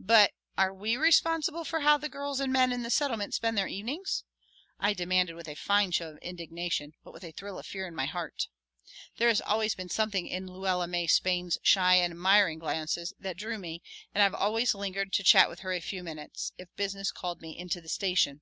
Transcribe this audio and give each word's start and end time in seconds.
"But 0.00 0.32
are 0.56 0.72
we 0.72 0.96
responsible 0.96 1.64
for 1.64 1.80
how 1.80 1.98
the 1.98 2.08
girls 2.08 2.40
and 2.40 2.50
men 2.50 2.72
in 2.72 2.82
the 2.82 2.88
Settlement 2.88 3.34
spend 3.34 3.58
their 3.58 3.68
evenings?" 3.68 4.24
I 4.80 4.94
demanded 4.94 5.36
with 5.36 5.48
a 5.48 5.54
fine 5.54 5.90
show 5.90 6.12
of 6.12 6.18
indignation, 6.22 6.94
but 7.04 7.12
with 7.12 7.24
a 7.24 7.30
thrill 7.30 7.58
of 7.58 7.66
fear 7.66 7.86
in 7.86 7.94
my 7.94 8.06
heart. 8.06 8.48
There 9.18 9.28
has 9.28 9.42
always 9.42 9.74
been 9.74 9.90
something 9.90 10.26
in 10.26 10.46
Luella 10.50 10.88
May 10.88 11.06
Spain's 11.06 11.58
shy 11.62 11.96
and 11.96 12.10
admiring 12.10 12.58
glances 12.58 13.12
that 13.20 13.36
drew 13.36 13.58
me 13.58 13.82
and 14.14 14.22
I 14.22 14.24
have 14.24 14.34
always 14.34 14.74
lingered 14.74 15.12
to 15.12 15.22
chat 15.22 15.50
with 15.50 15.60
her 15.60 15.74
a 15.74 15.80
few 15.80 16.02
minutes 16.02 16.52
if 16.56 16.74
business 16.76 17.12
called 17.12 17.42
me 17.42 17.50
into 17.58 17.82
the 17.82 17.88
station. 17.90 18.40